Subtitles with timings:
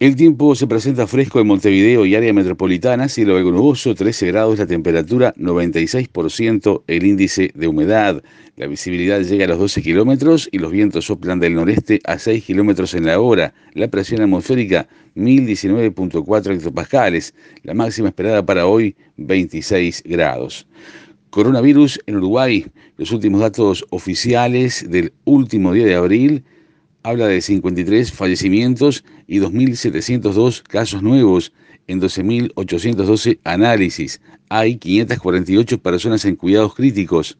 [0.00, 4.58] El tiempo se presenta fresco en Montevideo y área metropolitana, cielo algo nuboso, 13 grados
[4.58, 8.20] la temperatura, 96% el índice de humedad.
[8.56, 12.42] La visibilidad llega a los 12 kilómetros y los vientos soplan del noreste a 6
[12.44, 13.54] kilómetros en la hora.
[13.74, 17.32] La presión atmosférica, 1019.4 hectopascales.
[17.62, 20.66] La máxima esperada para hoy, 26 grados.
[21.30, 22.66] Coronavirus en Uruguay.
[22.96, 26.44] Los últimos datos oficiales del último día de abril
[27.04, 31.52] habla de 53 fallecimientos y 2.702 casos nuevos
[31.86, 34.20] en 12.812 análisis.
[34.48, 37.38] Hay 548 personas en cuidados críticos.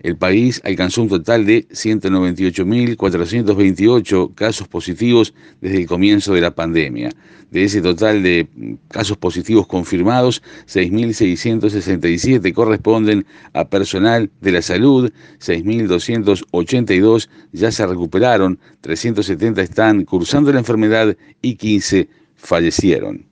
[0.00, 7.10] El país alcanzó un total de 198.428 casos positivos desde el comienzo de la pandemia.
[7.50, 8.46] De ese total de
[8.88, 19.62] casos positivos confirmados, 6.667 corresponden a personal de la salud, 6.282 ya se recuperaron, 370
[19.62, 23.26] están cursando la enfermedad y 15 fallecieron.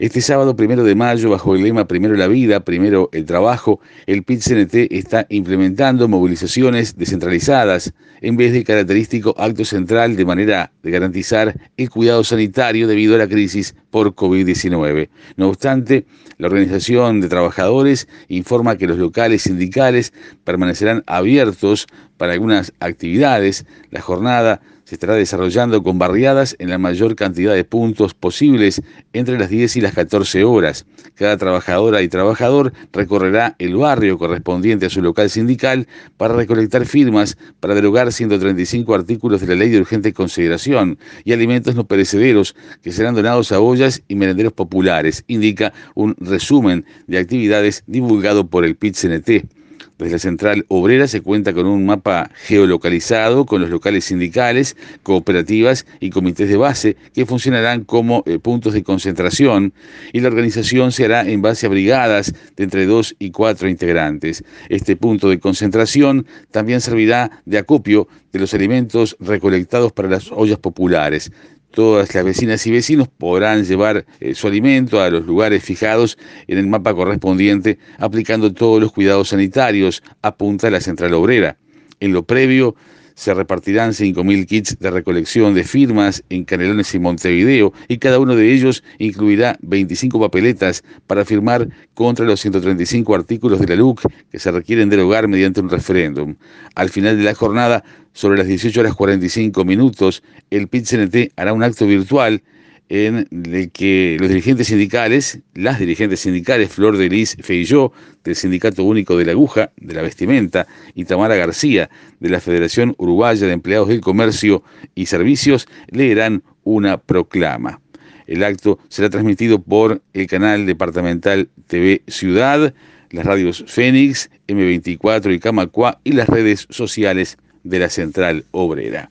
[0.00, 4.24] Este sábado primero de mayo, bajo el lema Primero la vida, primero el trabajo, el
[4.24, 11.54] PIT-CNT está implementando movilizaciones descentralizadas en vez del característico acto central de manera de garantizar
[11.76, 15.10] el cuidado sanitario debido a la crisis por COVID-19.
[15.36, 16.06] No obstante,
[16.38, 23.64] la Organización de Trabajadores informa que los locales sindicales permanecerán abiertos para algunas actividades.
[23.92, 28.82] La jornada se estará desarrollando con barriadas en la mayor cantidad de puntos posibles
[29.12, 30.86] entre las 10 y las 14 horas.
[31.14, 37.36] Cada trabajadora y trabajador recorrerá el barrio correspondiente a su local sindical para recolectar firmas
[37.60, 42.92] para derogar 135 artículos de la ley de urgente consideración y alimentos no perecederos que
[42.92, 48.76] serán donados a ollas y merenderos populares, indica un resumen de actividades divulgado por el
[48.76, 49.63] PIT-CNT.
[49.98, 55.86] Desde la central obrera se cuenta con un mapa geolocalizado con los locales sindicales, cooperativas
[56.00, 59.72] y comités de base que funcionarán como eh, puntos de concentración
[60.12, 64.44] y la organización se hará en base a brigadas de entre dos y cuatro integrantes.
[64.68, 70.58] Este punto de concentración también servirá de acopio de los alimentos recolectados para las ollas
[70.58, 71.30] populares
[71.74, 76.58] todas las vecinas y vecinos podrán llevar eh, su alimento a los lugares fijados en
[76.58, 81.58] el mapa correspondiente, aplicando todos los cuidados sanitarios, apunta la central obrera.
[82.00, 82.76] En lo previo,
[83.14, 88.34] se repartirán 5.000 kits de recolección de firmas en Canelones y Montevideo y cada uno
[88.34, 94.38] de ellos incluirá 25 papeletas para firmar contra los 135 artículos de la LUC que
[94.38, 96.34] se requieren derogar mediante un referéndum.
[96.74, 101.64] Al final de la jornada, sobre las 18 horas 45 minutos, el PIT-CNT hará un
[101.64, 102.42] acto virtual
[102.88, 108.84] en el que los dirigentes sindicales, las dirigentes sindicales, Flor de Lis Feilló, del Sindicato
[108.84, 111.88] Único de la Aguja, de la Vestimenta, y Tamara García,
[112.20, 114.62] de la Federación Uruguaya de Empleados del Comercio
[114.94, 117.80] y Servicios, leerán una proclama.
[118.26, 122.74] El acto será transmitido por el canal departamental TV Ciudad,
[123.10, 129.10] las radios Fénix, M24 y Camacua y las redes sociales de la Central Obrera.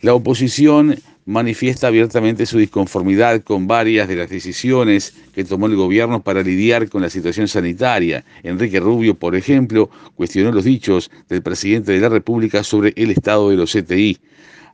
[0.00, 6.22] La oposición manifiesta abiertamente su disconformidad con varias de las decisiones que tomó el gobierno
[6.22, 8.24] para lidiar con la situación sanitaria.
[8.42, 13.50] Enrique Rubio, por ejemplo, cuestionó los dichos del presidente de la República sobre el estado
[13.50, 14.18] de los CTI.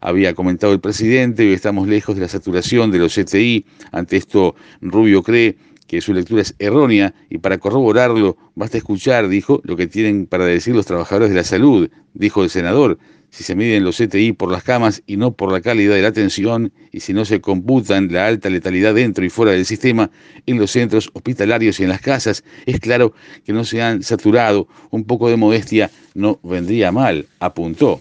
[0.00, 3.66] Había comentado el presidente, hoy estamos lejos de la saturación de los CTI.
[3.90, 5.56] Ante esto, Rubio cree
[5.88, 10.44] que su lectura es errónea y para corroborarlo basta escuchar, dijo, lo que tienen para
[10.44, 12.98] decir los trabajadores de la salud, dijo el senador
[13.30, 16.08] si se miden los CTI por las camas y no por la calidad de la
[16.08, 20.10] atención, y si no se computan la alta letalidad dentro y fuera del sistema,
[20.46, 23.12] en los centros hospitalarios y en las casas, es claro
[23.44, 24.68] que no se han saturado.
[24.90, 28.00] Un poco de modestia no vendría mal, apuntó.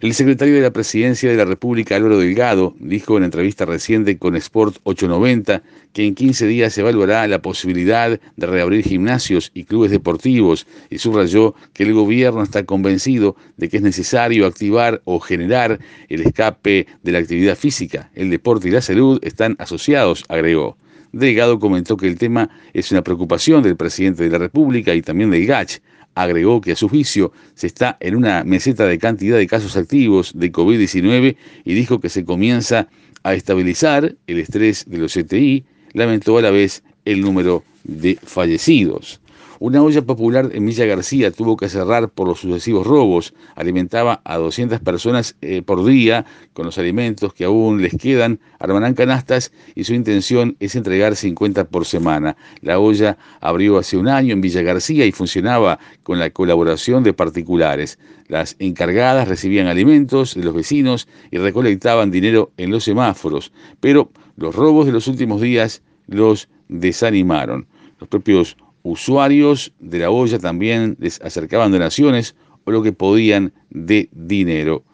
[0.00, 4.36] El secretario de la Presidencia de la República, Álvaro Delgado, dijo en entrevista reciente con
[4.36, 5.62] Sport 890
[5.92, 10.98] que en 15 días se evaluará la posibilidad de reabrir gimnasios y clubes deportivos y
[10.98, 16.86] subrayó que el gobierno está convencido de que es necesario activar o generar el escape
[17.02, 18.10] de la actividad física.
[18.14, 20.76] El deporte y la salud están asociados, agregó.
[21.12, 25.30] Delgado comentó que el tema es una preocupación del presidente de la República y también
[25.30, 25.78] del GACH
[26.14, 30.32] agregó que a su juicio se está en una meseta de cantidad de casos activos
[30.34, 32.88] de COVID-19 y dijo que se comienza
[33.22, 39.20] a estabilizar el estrés de los CTI, lamentó a la vez el número de fallecidos.
[39.60, 43.34] Una olla popular en Villa García tuvo que cerrar por los sucesivos robos.
[43.54, 48.40] Alimentaba a 200 personas eh, por día con los alimentos que aún les quedan.
[48.58, 52.36] Armarán canastas y su intención es entregar 50 por semana.
[52.62, 57.12] La olla abrió hace un año en Villa García y funcionaba con la colaboración de
[57.12, 57.98] particulares.
[58.26, 64.54] Las encargadas recibían alimentos de los vecinos y recolectaban dinero en los semáforos, pero los
[64.54, 67.66] robos de los últimos días los desanimaron.
[68.00, 74.08] Los propios usuarios de la olla también les acercaban donaciones o lo que podían de
[74.12, 74.84] dinero.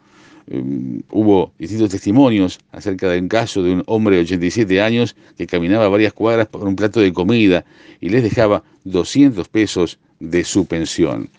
[0.49, 5.45] Um, hubo distintos testimonios acerca de un caso de un hombre de 87 años que
[5.45, 7.63] caminaba varias cuadras por un plato de comida
[7.99, 11.29] y les dejaba 200 pesos de su pensión.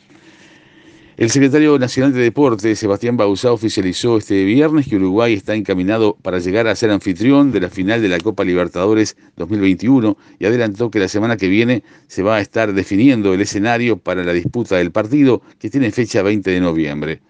[1.18, 6.38] El secretario nacional de Deportes, Sebastián Bauzá, oficializó este viernes que Uruguay está encaminado para
[6.38, 10.98] llegar a ser anfitrión de la final de la Copa Libertadores 2021 y adelantó que
[10.98, 14.90] la semana que viene se va a estar definiendo el escenario para la disputa del
[14.90, 17.20] partido que tiene fecha 20 de noviembre.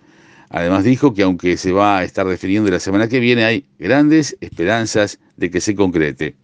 [0.48, 4.36] Además dijo que aunque se va a estar definiendo la semana que viene, hay grandes
[4.40, 6.36] esperanzas de que se concrete.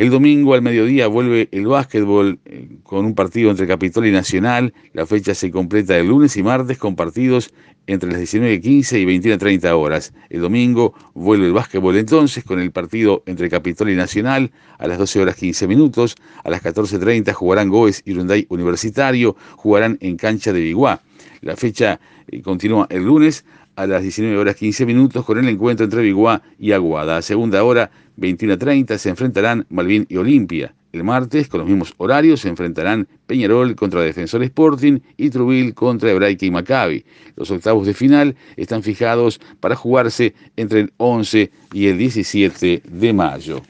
[0.00, 4.72] El domingo al mediodía vuelve el básquetbol eh, con un partido entre Capitol y Nacional.
[4.94, 7.52] La fecha se completa el lunes y martes con partidos
[7.86, 10.14] entre las 19.15 y 21.30 horas.
[10.30, 14.96] El domingo vuelve el básquetbol entonces con el partido entre Capitol y Nacional a las
[14.96, 16.16] 12 horas 15 minutos.
[16.44, 21.02] A las 14.30 jugarán Goes y Hyundai Universitario, jugarán en cancha de Biguá.
[21.42, 23.44] La fecha eh, continúa el lunes
[23.76, 27.16] a las 19 horas 15 minutos con el encuentro entre Biguá y Aguada.
[27.16, 30.74] A segunda hora, 21 a 30, se enfrentarán Malvin y Olimpia.
[30.92, 36.10] El martes, con los mismos horarios, se enfrentarán Peñarol contra Defensor Sporting y Trubil contra
[36.10, 37.04] Hebraica y Maccabi.
[37.36, 43.12] Los octavos de final están fijados para jugarse entre el 11 y el 17 de
[43.12, 43.62] mayo.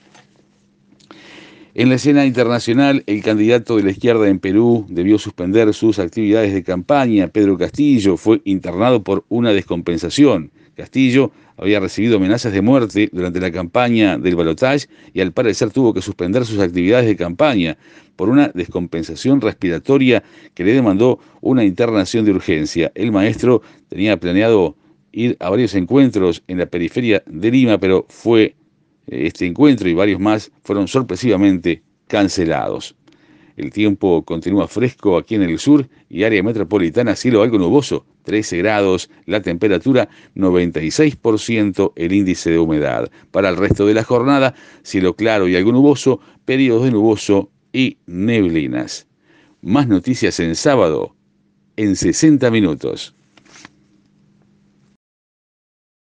[1.73, 6.53] En la escena internacional, el candidato de la izquierda en Perú debió suspender sus actividades
[6.53, 7.29] de campaña.
[7.29, 10.51] Pedro Castillo fue internado por una descompensación.
[10.75, 15.95] Castillo había recibido amenazas de muerte durante la campaña del balotaje y al parecer tuvo
[15.95, 17.79] que suspender sus actividades de campaña
[18.17, 20.25] por una descompensación respiratoria
[20.55, 22.91] que le demandó una internación de urgencia.
[22.97, 24.75] El maestro tenía planeado
[25.13, 28.57] ir a varios encuentros en la periferia de Lima, pero fue
[29.11, 32.95] este encuentro y varios más fueron sorpresivamente cancelados.
[33.57, 38.57] El tiempo continúa fresco aquí en el sur y área metropolitana, cielo algo nuboso, 13
[38.59, 43.11] grados, la temperatura 96%, el índice de humedad.
[43.31, 47.99] Para el resto de la jornada, cielo claro y algo nuboso, periodos de nuboso y
[48.07, 49.07] neblinas.
[49.61, 51.15] Más noticias en sábado,
[51.77, 53.15] en 60 minutos.